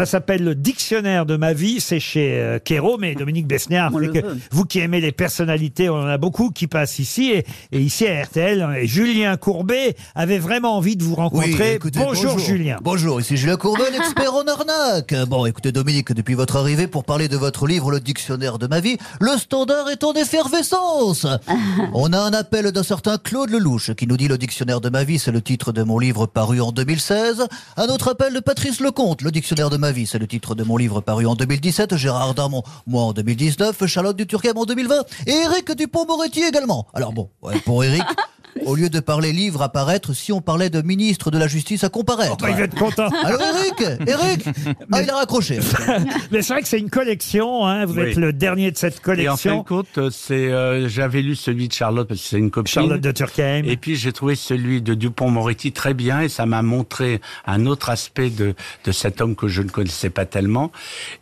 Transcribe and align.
Ça 0.00 0.06
s'appelle 0.06 0.42
le 0.42 0.54
dictionnaire 0.54 1.26
de 1.26 1.36
ma 1.36 1.52
vie. 1.52 1.78
C'est 1.78 2.00
chez 2.00 2.40
euh, 2.40 2.58
mais 2.98 3.14
Dominique 3.14 3.46
c'est 3.58 3.68
que 3.68 4.26
veut. 4.26 4.38
vous 4.50 4.64
qui 4.64 4.78
aimez 4.78 5.02
les 5.02 5.12
personnalités, 5.12 5.90
on 5.90 5.96
en 5.96 6.06
a 6.06 6.16
beaucoup 6.16 6.50
qui 6.50 6.66
passent 6.68 6.98
ici 6.98 7.32
et, 7.32 7.44
et 7.70 7.80
ici 7.80 8.06
à 8.06 8.22
RTL. 8.22 8.78
Et 8.80 8.86
Julien 8.86 9.36
Courbet 9.36 9.94
avait 10.14 10.38
vraiment 10.38 10.78
envie 10.78 10.96
de 10.96 11.04
vous 11.04 11.16
rencontrer. 11.16 11.74
écoutez, 11.74 11.98
bonjour, 11.98 12.38
Julien. 12.38 12.78
Bonjour, 12.80 13.20
ici 13.20 13.36
Julien 13.36 13.56
Courbet, 13.56 13.90
l'expert 13.92 14.32
en 14.32 14.44
arnaque. 14.44 15.14
Bon, 15.28 15.44
écoutez 15.44 15.70
Dominique, 15.70 16.12
depuis 16.12 16.34
votre 16.34 16.56
arrivée 16.56 16.86
pour 16.86 17.04
parler 17.04 17.28
de 17.28 17.36
votre 17.36 17.66
livre 17.66 17.90
Le 17.90 18.00
Dictionnaire 18.00 18.58
de 18.58 18.68
ma 18.68 18.80
vie, 18.80 18.96
le 19.20 19.36
standard 19.36 19.90
est 19.90 20.02
en 20.02 20.14
effervescence. 20.14 21.26
On 21.92 22.14
a 22.14 22.18
un 22.18 22.32
appel 22.32 22.72
d'un 22.72 22.82
certain 22.82 23.18
Claude 23.18 23.50
Lelouch 23.50 23.92
qui 23.92 24.06
nous 24.06 24.16
dit 24.16 24.28
Le 24.28 24.38
Dictionnaire 24.38 24.80
de 24.80 24.88
ma 24.88 25.04
vie, 25.04 25.18
c'est 25.18 25.30
le 25.30 25.42
titre 25.42 25.72
de 25.72 25.82
mon 25.82 25.98
livre 25.98 26.24
paru 26.24 26.62
en 26.62 26.72
2016. 26.72 27.46
Un 27.76 27.86
autre 27.88 28.08
appel 28.08 28.32
de 28.32 28.40
Patrice 28.40 28.80
Lecomte, 28.80 29.20
Le 29.20 29.30
Dictionnaire 29.30 29.68
de 29.68 29.76
ma 29.76 29.89
c'est 30.06 30.18
le 30.18 30.26
titre 30.26 30.54
de 30.54 30.62
mon 30.62 30.76
livre 30.76 31.00
paru 31.00 31.26
en 31.26 31.34
2017. 31.34 31.96
Gérard 31.96 32.34
Darmon, 32.34 32.62
moi 32.86 33.02
en 33.02 33.12
2019. 33.12 33.86
Charlotte 33.86 34.16
Duturquem 34.16 34.56
en 34.56 34.64
2020. 34.64 35.04
Et 35.26 35.32
Eric 35.32 35.72
Dupont-Moretti 35.72 36.42
également. 36.42 36.86
Alors 36.94 37.12
bon, 37.12 37.30
pour 37.64 37.84
Eric... 37.84 38.02
Au 38.70 38.76
lieu 38.76 38.88
de 38.88 39.00
parler 39.00 39.32
livre 39.32 39.62
à 39.62 39.68
paraître, 39.68 40.12
si 40.14 40.32
on 40.32 40.40
parlait 40.40 40.70
de 40.70 40.80
ministre 40.80 41.32
de 41.32 41.38
la 41.38 41.48
Justice 41.48 41.82
à 41.82 41.88
comparaître. 41.88 42.36
Bah, 42.36 42.50
il 42.50 42.56
va 42.56 42.62
être 42.62 42.76
content. 42.76 43.08
Allô 43.24 43.36
Eric? 43.40 43.98
Eric? 44.06 44.44
Ah, 44.92 45.02
il 45.02 45.10
a 45.10 45.16
raccroché. 45.16 45.58
Mais 46.30 46.42
c'est 46.42 46.52
vrai 46.52 46.62
que 46.62 46.68
c'est 46.68 46.78
une 46.78 46.88
collection. 46.88 47.66
Hein. 47.66 47.84
Vous 47.86 47.94
Oui. 47.98 48.10
êtes 48.10 48.16
le 48.16 48.32
dernier 48.32 48.70
de 48.70 48.76
cette 48.76 48.94
Et 49.18 49.28
en 49.28 49.36
fin 49.36 49.50
collection. 49.50 49.58
de 49.58 49.64
compte, 49.66 49.98
euh, 49.98 50.10
c'est, 50.12 50.52
euh, 50.52 50.88
j'avais 50.88 51.20
lu 51.20 51.34
celui 51.34 51.66
de 51.66 51.72
Charlotte 51.72 52.06
parce 52.06 52.20
que 52.20 52.26
c'est 52.28 52.38
une 52.38 52.52
copine. 52.52 52.72
Charlotte 52.72 53.00
de 53.00 53.10
Turckheim. 53.10 53.64
Et 53.64 53.76
puis 53.76 53.96
j'ai 53.96 54.12
trouvé 54.12 54.36
celui 54.36 54.80
de 54.82 54.94
Dupont-Moretti 54.94 55.72
très 55.72 55.92
bien 55.92 56.20
et 56.20 56.28
ça 56.28 56.46
m'a 56.46 56.62
montré 56.62 57.20
un 57.46 57.66
autre 57.66 57.90
aspect 57.90 58.30
de, 58.30 58.54
de 58.84 58.92
cet 58.92 59.20
homme 59.20 59.34
que 59.34 59.48
je 59.48 59.62
ne 59.62 59.68
connaissais 59.68 60.10
pas 60.10 60.26
tellement. 60.26 60.70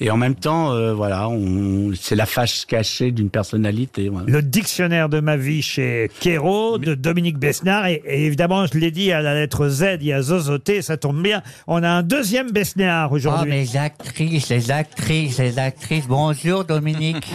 Et 0.01 0.11
en 0.11 0.19
même 0.19 0.35
temps, 0.35 0.73
euh, 0.73 0.93
voilà, 0.93 1.31
on, 1.31 1.93
c'est 1.99 2.15
la 2.15 2.27
face 2.27 2.67
cachée 2.67 3.11
d'une 3.11 3.31
personnalité. 3.31 4.11
voilà. 4.11 4.27
Le 4.29 4.43
dictionnaire 4.43 5.09
de 5.09 5.21
ma 5.21 5.39
vie 5.39 5.63
chez 5.63 6.11
Kero 6.21 6.77
de 6.77 6.95
Dominique 6.95 7.38
Besnard. 7.39 7.87
Et, 7.87 8.03
et 8.07 8.27
évidemment, 8.27 8.67
je 8.67 8.79
l'ai 8.79 8.91
dit 8.91 9.13
à 9.13 9.23
la 9.23 9.35
lettre 9.35 9.69
Z, 9.69 9.99
il 10.01 10.07
y 10.07 10.13
a 10.13 10.21
Zozoté, 10.23 10.83
ça 10.83 10.97
tombe 10.97 11.23
bien. 11.23 11.43
On 11.67 11.83
a 11.83 11.89
un 11.89 12.03
deuxième 12.03 12.51
Besnard 12.51 13.09
Oh, 13.11 13.15
aujourd'hui. 13.15 13.51
les 13.51 13.77
actrices, 13.77 14.49
les 14.49 14.71
actrices, 14.71 15.39
les 15.39 15.59
actrices. 15.59 16.07
Bonjour, 16.07 16.65
Dominique. 16.65 17.33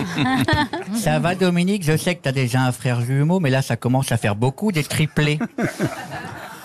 ça 0.95 1.20
va, 1.20 1.36
Dominique? 1.36 1.84
Je 1.84 1.98
sais 1.98 2.16
que 2.16 2.23
tu 2.23 2.30
as 2.30 2.34
déjà 2.34 2.62
un 2.62 2.72
frère 2.72 3.02
jumeau, 3.02 3.40
mais 3.40 3.50
là, 3.50 3.62
ça 3.62 3.76
commence 3.76 4.12
à 4.12 4.18
faire 4.18 4.36
beaucoup 4.36 4.72
des 4.72 4.84
triplés. 4.84 5.40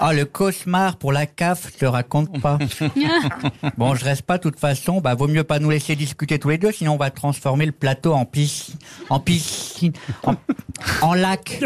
Ah, 0.00 0.12
le 0.12 0.24
cauchemar 0.24 0.96
pour 0.96 1.12
la 1.12 1.26
CAF, 1.26 1.72
je 1.72 1.78
te 1.78 1.84
raconte 1.84 2.40
pas. 2.40 2.58
Bon, 3.76 3.94
je 3.94 4.04
reste 4.04 4.22
pas, 4.22 4.38
de 4.38 4.42
toute 4.42 4.58
façon. 4.58 5.00
Bah, 5.00 5.14
vaut 5.14 5.26
mieux 5.26 5.42
pas 5.44 5.58
nous 5.58 5.70
laisser 5.70 5.96
discuter 5.96 6.38
tous 6.38 6.50
les 6.50 6.58
deux, 6.58 6.70
sinon 6.70 6.94
on 6.94 6.96
va 6.96 7.10
transformer 7.10 7.66
le 7.66 7.72
plateau 7.72 8.12
en 8.12 8.24
piscine. 8.24 8.76
En 9.10 9.18
piscine. 9.18 9.92
En, 10.24 10.34
en 11.02 11.14
lac. 11.14 11.60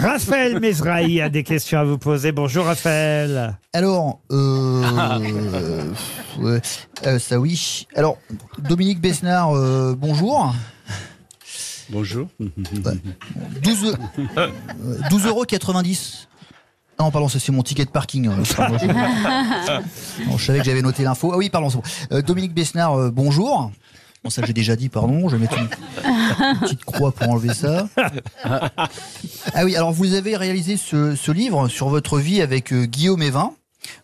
Raphaël 0.00 0.60
Mesrahi 0.60 1.20
a 1.20 1.30
des 1.30 1.44
questions 1.44 1.78
à 1.78 1.84
vous 1.84 1.98
poser. 1.98 2.32
Bonjour 2.32 2.66
Raphaël. 2.66 3.56
Alors, 3.72 4.20
euh, 4.30 5.92
ouais, 6.38 6.60
euh, 7.06 7.18
ça 7.18 7.38
oui. 7.38 7.86
Alors, 7.96 8.18
Dominique 8.58 9.00
Besnard, 9.00 9.56
euh, 9.56 9.94
bonjour. 9.96 10.54
Bonjour. 11.90 12.28
12, 12.38 13.96
euh, 14.38 14.48
12 15.10 15.26
euros 15.26 15.44
90. 16.96 17.04
Non, 17.04 17.10
pardon, 17.10 17.28
ça 17.28 17.38
c'est 17.38 17.52
mon 17.52 17.62
ticket 17.62 17.84
de 17.84 17.90
parking. 17.90 18.28
euh, 18.28 18.42
pardon, 18.56 18.78
je... 18.78 18.86
Non, 20.28 20.38
je 20.38 20.44
savais 20.44 20.58
que 20.60 20.64
j'avais 20.64 20.82
noté 20.82 21.02
l'info. 21.02 21.30
Ah 21.32 21.36
oui, 21.36 21.50
pardon. 21.50 21.70
c'est 21.70 21.76
bon. 21.76 21.82
Euh, 22.16 22.22
Dominique 22.22 22.54
Besnard, 22.54 22.94
euh, 22.98 23.10
bonjour. 23.10 23.70
Bon, 24.22 24.30
ça 24.30 24.42
j'ai 24.46 24.52
déjà 24.54 24.74
dit, 24.76 24.88
pardon. 24.88 25.28
Je 25.28 25.36
vais 25.36 25.42
mettre 25.42 25.58
une, 25.58 25.68
une 26.52 26.58
petite 26.60 26.84
croix 26.84 27.12
pour 27.12 27.28
enlever 27.28 27.52
ça. 27.52 27.88
Ah 28.44 29.64
oui, 29.64 29.76
alors 29.76 29.92
vous 29.92 30.14
avez 30.14 30.36
réalisé 30.36 30.76
ce, 30.78 31.14
ce 31.14 31.30
livre 31.30 31.68
sur 31.68 31.88
votre 31.90 32.18
vie 32.18 32.40
avec 32.40 32.72
euh, 32.72 32.86
Guillaume 32.86 33.22
Evin. 33.22 33.52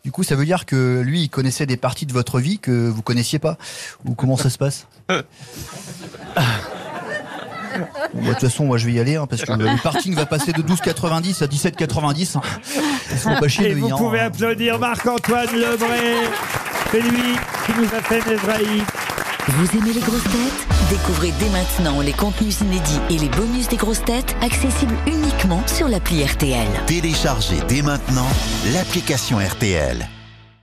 Du 0.05 0.13
coup, 0.13 0.23
ça 0.23 0.35
veut 0.35 0.45
dire 0.45 0.67
que 0.67 1.01
lui, 1.01 1.23
il 1.23 1.31
connaissait 1.31 1.65
des 1.65 1.79
parties 1.79 2.05
de 2.05 2.13
votre 2.13 2.39
vie 2.39 2.59
que 2.59 2.89
vous 2.89 3.01
connaissiez 3.01 3.39
pas. 3.39 3.57
Ou 4.05 4.15
comment 4.15 4.37
ça 4.37 4.51
se 4.51 4.59
passe? 4.59 4.87
Bon, 7.79 7.87
bah, 8.15 8.21
De 8.29 8.31
toute 8.33 8.41
façon, 8.41 8.65
moi 8.65 8.79
je 8.79 8.87
vais 8.87 8.93
y 8.93 9.01
aller 9.01 9.17
hein, 9.17 9.27
parce 9.29 9.43
que 9.43 9.53
le 9.53 9.83
parking 9.83 10.15
va 10.15 10.27
passer 10.27 10.53
de 10.53 10.63
12,90 10.63 11.43
à 11.43 11.47
17,90. 11.47 12.37
hein. 12.37 13.37
Pas 13.41 13.49
chier 13.49 13.71
Et 13.71 13.75
de 13.75 13.81
vous 13.81 13.87
hein. 13.93 13.97
pouvez 13.97 14.21
applaudir 14.21 14.79
Marc-Antoine 14.79 15.49
Lebré. 15.53 16.17
C'est 16.91 17.01
lui 17.01 17.37
qui 17.67 17.73
nous 17.79 17.87
a 17.97 18.03
fait 18.03 18.25
Mesrahi. 18.29 18.83
Vous 19.49 19.79
aimez 19.79 19.93
les 19.93 20.01
grosses 20.01 20.23
têtes? 20.25 20.67
Découvrez 20.91 21.33
dès 21.39 21.49
maintenant 21.51 22.01
les 22.01 22.13
contenus 22.13 22.61
inédits 22.61 23.01
et 23.11 23.19
les 23.19 23.29
bonus 23.29 23.69
des 23.69 23.77
grosses 23.77 24.05
têtes 24.05 24.37
accessibles 24.43 24.95
uniquement 25.07 25.63
sur 25.67 25.89
l'appli 25.89 26.25
RTL. 26.25 26.67
Téléchargez 26.87 27.59
dès 27.69 27.83
maintenant 27.83 28.27
l'application 28.75 29.39
RTL. 29.39 30.07